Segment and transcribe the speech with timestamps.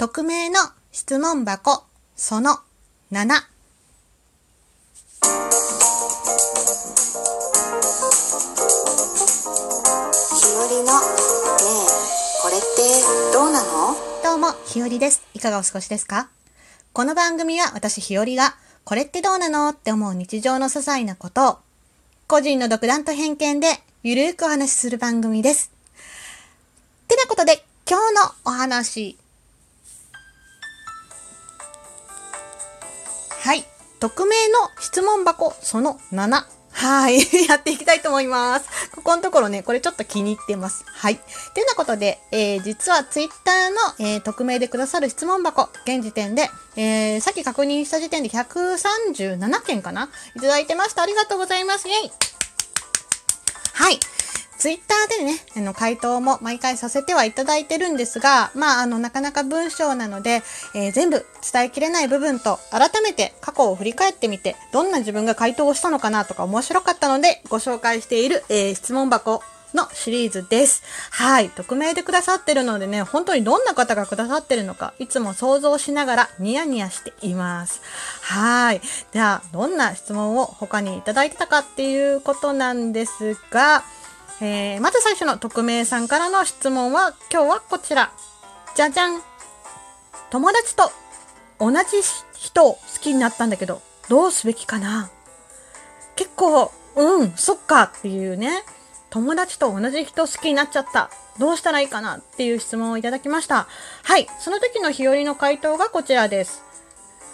[0.00, 0.56] 匿名の
[0.92, 1.84] 質問箱
[2.16, 2.56] その7
[3.12, 3.28] ひよ
[10.70, 11.00] りのね
[11.76, 11.92] え
[12.40, 12.66] これって
[13.34, 13.94] どうなの？
[14.24, 15.20] どうも、ひよりです。
[15.34, 16.30] いかがお過ごしですか？
[16.94, 18.54] この番組は私ひよりが、
[18.84, 21.58] これってどうなのって思う日常の些細なことを、
[22.26, 23.66] 個人の独断と偏見で
[24.02, 25.70] ゆるーくお話しする番組です。
[27.06, 29.18] てなことで、今日のお話。
[33.50, 33.64] はい。
[33.98, 36.44] 匿名の質問箱その7。
[36.70, 37.18] はい。
[37.50, 38.68] やっていきたいと思います。
[38.92, 40.84] ここのところね、これちょっと気に入ってます。
[40.86, 41.16] はい。
[41.16, 43.70] てなことで、えー、実はツイッター
[44.04, 51.02] の、えー、匿名でくださる質問箱、現時点で、えー、さっき確認した時点で137件かないただいてました。
[51.02, 51.88] ありがとうございます。
[51.88, 52.12] イェイ
[53.72, 53.98] はい。
[54.60, 60.42] ツイッターでね、あの、回答も毎回させてはいただいてるんですが、まあ、あの、なかなか文章なので、
[60.74, 70.82] えー全部伝えきれない部分と、改めて過去を振り返ってみて、どんな自分が回答をしたのかなとか面白かったので、ご紹介している、えー質問箱のシリーズです。
[71.10, 71.48] はい。
[71.48, 77.80] 匿名でくださってるのでね、本当にどんな方がくださってるのか、いつも想像しながらニヤニヤしています。
[78.20, 78.82] はい。
[79.12, 83.84] では、どんな質問を他にいただいてたかっていうことなんですが、
[84.42, 88.10] えーまず最初の匿名さんからの質問は、今日はこちら。
[88.74, 89.20] じゃじゃん。
[90.30, 90.90] 友達と
[91.58, 91.84] 同じ
[92.38, 95.10] 人を好きになったんだけど、どうすべきかな？
[96.16, 98.62] 結構、うん、そっかっていうね。
[99.10, 101.10] 友達と同じ人好きになっちゃった。
[101.38, 102.16] どうしたらいいかな？
[102.16, 103.66] っていう質問をいただきました。
[104.04, 104.26] はい。
[104.38, 106.62] その時の日和の回答がこちらです。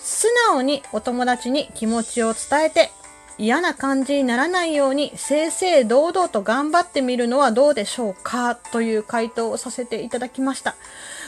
[0.01, 2.91] 素直にお友達に気持ちを伝えて
[3.39, 8.55] 嫌な感じにならないように正々堂々と頑張ってみるのはどうでしょうか？
[8.55, 10.75] という回答をさせていただきました。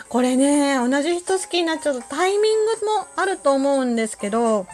[0.08, 4.66] これね、同じ人好きになっちゃうとタイミングもあると思うんですけど、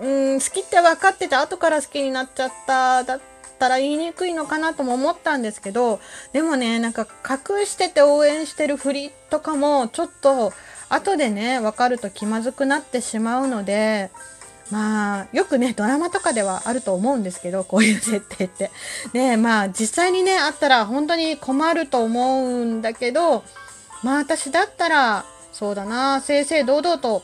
[0.00, 3.20] うん、好きって分かってて後から好きになっちゃっただっ
[3.58, 5.98] たら言いにくいのかなとも思ったんですけど、
[6.32, 10.52] でもね、なんか隠してて応援してるふりとかもちょっと
[10.90, 14.10] 後でね、分かると気まずくなってしまうので、
[14.70, 18.70] まあ、よくね、ドラマとかではあると思うんですけど、こういう設定って。
[19.12, 23.44] ねまあ、実際にね、あったら本当に困ると思うんだけど、
[24.02, 27.22] まあ私だったら、そうだな、正々堂々と、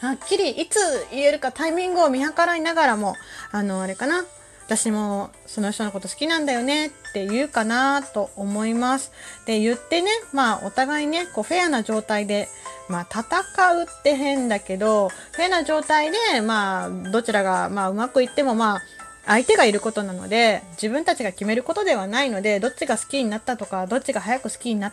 [0.00, 0.78] はっきりいつ
[1.10, 3.16] 言えるかタイミングを見計らいながらも、
[3.50, 4.24] あの、あれかな、
[4.66, 9.12] 私もその人のこと好きなんだよねって言うかなと思います。
[9.46, 12.48] で、言ってね、まあお互いね、こうフェアな状態で、
[12.88, 18.82] まあ戦うって変だけど、フェアな状態で、まあどちらが、まあうまくいってもまあ、
[19.26, 24.92] 相手がいることなので、自分たちが決めることではないので、どっちが好きになったとか、どっちが早く好きになっ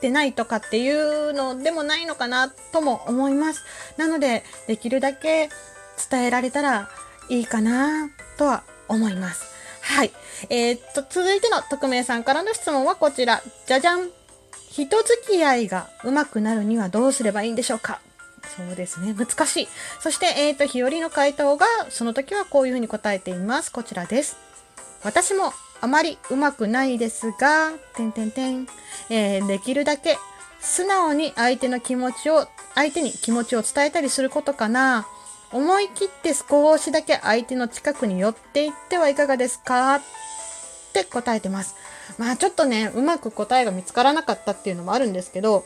[0.00, 3.64] てないとかっていうのでもないのかなとも思います。
[3.96, 5.48] なので、できるだけ
[6.10, 6.90] 伝えられたら
[7.28, 9.44] いいかなとは思います。
[9.82, 10.12] はい。
[10.50, 13.42] えーっと、続いての匿名さんからの質問はこちら。
[13.66, 14.19] じゃじゃん。
[14.70, 18.00] 人付き合いが上手くなるにはどうすればいいんでしょうか？
[18.56, 19.14] そうですね。
[19.14, 19.68] 難しい。
[20.00, 23.70] そして、えーと、日和の回答が、その時はこういうふうに答えています。
[23.70, 24.36] こちらです。
[25.02, 28.66] 私もあまり上手くないですが、てんてんてん、
[29.10, 30.16] えーできるだけ
[30.60, 35.06] 素直に相手の気持ちを、相手に気持ちを伝えたりすることかな。
[35.52, 40.00] 思い切って少しだけ相手の近くに寄っていってはいかがですか？
[40.90, 41.76] って答えてます。
[42.18, 45.64] まあちょっとね、うまく答えが見つからなかったっていうのもあるんですけど、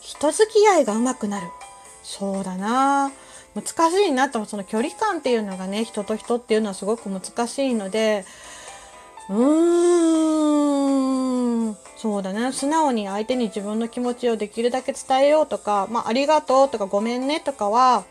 [0.00, 1.46] 人付き合いが上手くなる。
[2.02, 3.12] そうだな
[3.54, 8.24] 難しいなと、その距離感っていうのがね、人と人っていうのはすごく難しいので、
[9.28, 9.38] うー
[11.70, 12.52] ん、そうだね。
[12.52, 18.04] 素直に相手に自分の気持ちをできるだけ伝えようとか、まあ、ありがとうとかごめんねとかは、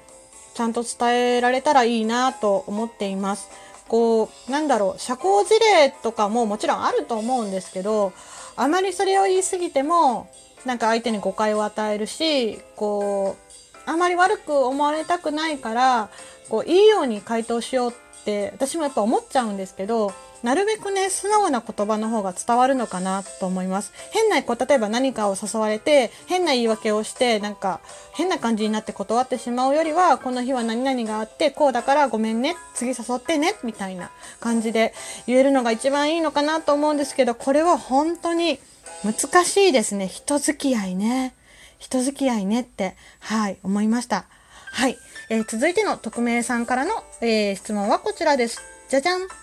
[0.53, 3.50] ちゃんと伝えられたらいいなと思っています。
[3.91, 8.13] こう、なんだろう、社交辞令とかももちろんあると思うんですけど、
[8.56, 10.29] あまりそれを言い過ぎても、
[10.63, 16.09] なんか相手に誤解を与えるし、こう、あまり悪く思われたくないから、
[16.47, 17.93] こう、いいように回答しようっ
[18.23, 23.93] て、私もやっぱ思っちゃうんですけど、なるべくね、素直な言葉の方が伝わるのかなと思います。
[24.11, 27.79] 変な、こう、例えば何かを誘われて、変な言い訳をして、なんか、
[28.14, 34.09] 変な感じになって断ってしまうよりは、この日は何々があって、こうだからごめんね、次誘ってね、みたいな
[34.40, 34.93] 感じで
[35.28, 38.59] 言えるのが一番いいのかなと思うんですけど、これは本当に
[39.03, 40.08] 難しいですね。
[40.08, 41.35] 人付き合いね。
[41.78, 44.26] 人付き合いねって、はい、思いました。
[44.72, 44.97] はい。
[45.29, 46.91] えー続いての匿名さんからの、
[47.22, 48.61] えー質問はこちらです。
[48.90, 49.41] じゃじゃん。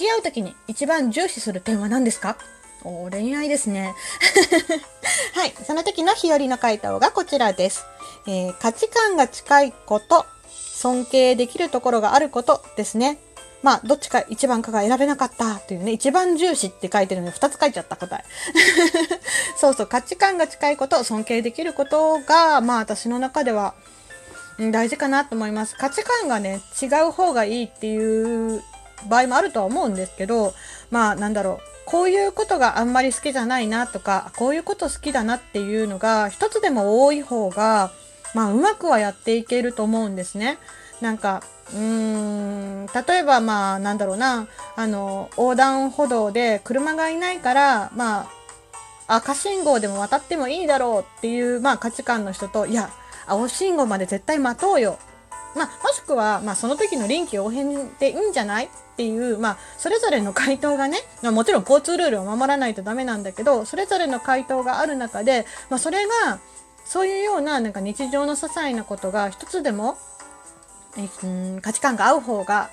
[0.00, 2.38] 付き合うときに一番重視する点は何ですか？
[2.84, 3.94] お恋愛ですね。
[5.36, 5.52] はい。
[5.66, 7.84] その時の日和の回答がこちらです。
[8.26, 13.18] えー価値観が近いこと、尊敬できるところがあることですね。
[13.62, 18.24] まあ、どっちか一番かが選べなかったというね、一番重視って書いてるので2つ書いちゃった答え。
[19.60, 23.74] そうそう、価値観が近いこと、尊敬できることが、まあ私の中では、
[24.58, 25.74] うん大事かなと思います。
[25.76, 28.62] 価値観がね、違う方がいいっていう
[29.08, 30.54] 場合もあるとは思うんですけど、
[30.90, 31.70] まあなんだろう。
[31.86, 37.90] こういうことがあんまり好きじゃないなとか、こういうこと好きだなっていうのが一つでも多い方が、
[38.32, 40.58] まあうまくはやっていけると思うんですね。
[41.00, 41.42] なんか、
[41.72, 48.28] うーん、例えばまあなんだろうな、あの、横断歩道で車がいないから、ま
[49.08, 52.90] あ、赤信号でも渡ってもいいだろうっていう、まあ、価値観の人と、いや、
[53.26, 54.98] 青信号まで絶対待とうよ。
[55.56, 58.68] まあ、もしくは、まあ、その時の臨機応変でいいんじゃない
[59.00, 66.38] っていう、まあ、それぞれの回答がね、まあ、もちろん交通ルールを守らないとダメなんだけど、それぞれの回答がある中で、まあ、それが、
[66.84, 69.96] そういうような、なんか日常の些細なことが一つでも、
[70.98, 71.26] えう
[71.56, 72.68] ん価値観が合う方が、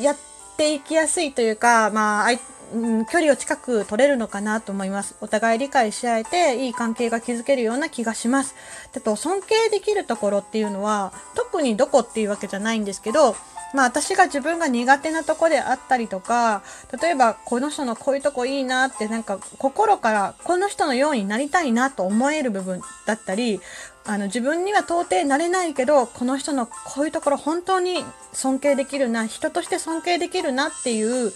[0.00, 0.16] やっ
[0.56, 2.32] ていきやすいというか、まあ、
[2.74, 5.14] うん距離を近く取れるのかなと思います。
[5.20, 8.54] お互い理解し合えて、いい関係が築けるような気がします。
[8.94, 13.36] あと、尊敬できるところっていうのは、特にどこっていうわけじゃないんですけど、
[13.74, 16.62] まあ私が自分が苦手なとこであったりとか、
[17.00, 23.60] 例えばこの人のこういうとこいいなってなんか心からこの人のようになりたいなと思える部分だったり、
[24.06, 31.32] あの自分には到底なれないけど、この人のこういうところ本当に尊敬できるな、人として尊敬できるなっていう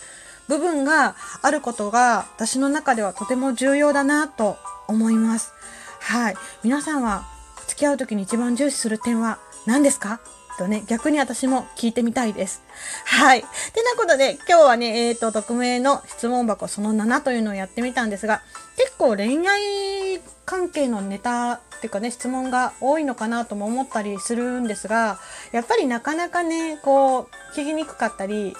[0.48, 4.56] 部分があることが私の中ではとても重要だなと
[4.86, 5.52] 思います。
[6.00, 6.36] はい。
[6.64, 7.24] 皆さんは
[7.66, 10.20] 付き合う時に一番重視する点は何ですか？
[10.58, 12.62] とね、逆に私も聞いてみたいです。
[13.04, 13.40] はい。
[13.40, 18.42] てなことで、今日はね、えっ、と、匿名の質問箱その7というのをやってみたんですが、
[18.78, 25.18] 結構恋愛関係のネタっていうかね、質問が多いのかなとも思ったりするんですが、
[25.52, 28.56] やっぱりなかなかね、こう、聞きにくかったり、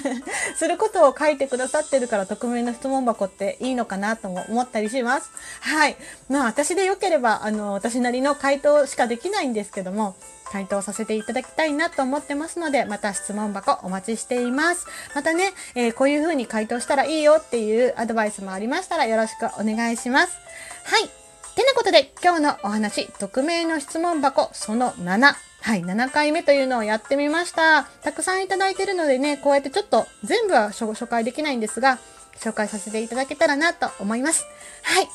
[0.56, 5.30] することを書いてくださってるから匿名の質問箱っていいのかなとも思ったりします。
[5.60, 5.96] はい。
[6.28, 10.14] まあ私でよければ、あの、私なりの回答しかできないんですけども、
[10.52, 14.86] 回答させていただきたいなと思ってますので、また質問箱お待ちしています。
[15.14, 20.36] またね、えーこういう風に回答したらいいよっていうアドバイスもありましたらよろしくおお願いします。
[20.84, 21.08] はい。
[21.54, 25.34] てなことで、今日のお話、匿名の質問箱その7。
[25.62, 27.84] はい、7回目というのをやってみました。
[28.02, 31.98] たくさんいただいてるのでね、こうやってちょっと全部は紹紹介できないんですが、
[32.40, 34.44] 紹介させていただけたらなと思います。
[34.82, 35.08] はい。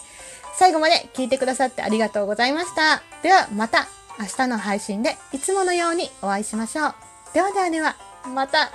[0.56, 3.04] 最後まで聞いてくださってありがとうございました。
[3.22, 3.88] ではまた
[4.20, 6.96] 明日の配信でいつものようにお会いしましょう。
[7.34, 7.96] ではではでは、
[8.34, 8.72] また。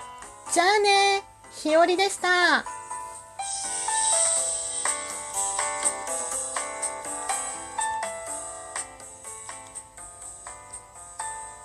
[0.53, 2.82] じゃあねひよりでした。